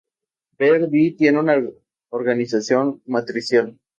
[0.57, 1.61] Ver.di tiene una
[2.09, 3.77] organización matricial.